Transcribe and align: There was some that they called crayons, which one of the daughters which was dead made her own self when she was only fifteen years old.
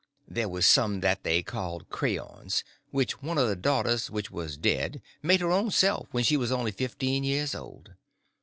There 0.27 0.49
was 0.49 0.65
some 0.65 1.01
that 1.01 1.21
they 1.23 1.43
called 1.43 1.87
crayons, 1.91 2.63
which 2.89 3.21
one 3.21 3.37
of 3.37 3.47
the 3.47 3.55
daughters 3.55 4.09
which 4.09 4.31
was 4.31 4.57
dead 4.57 4.99
made 5.21 5.41
her 5.41 5.51
own 5.51 5.69
self 5.69 6.07
when 6.09 6.23
she 6.23 6.37
was 6.37 6.51
only 6.51 6.71
fifteen 6.71 7.23
years 7.23 7.53
old. 7.53 7.91